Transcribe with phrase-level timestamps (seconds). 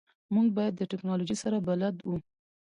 [0.33, 2.17] موږ باید د تکنالوژی سره بلد وو